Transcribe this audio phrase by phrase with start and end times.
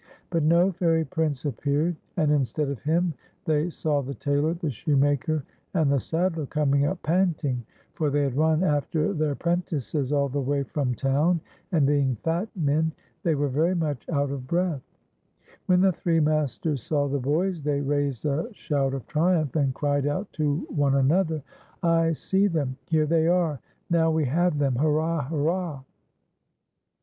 [0.31, 3.13] But no Fairy Prince appeared, and instead of him
[3.45, 5.43] they saw the tailor, the shoemaker,
[5.75, 10.41] and the saddler coming up panting, for they had run after their prentices all the
[10.41, 11.39] way from town,
[11.71, 12.91] and being fat men,
[13.21, 14.73] they were very much out of r 36 TIFS Y 'S SIL VER BELL.
[14.79, 15.63] breath.
[15.67, 19.71] When the three masters saw the bo\ s, they raised a shout of triumph, and
[19.75, 21.43] cried out to one another:
[21.83, 23.59] "I see them;" ''Here they are;"
[23.91, 25.25] ''Now we have them;"" Hurrah!
[25.27, 25.83] hurrah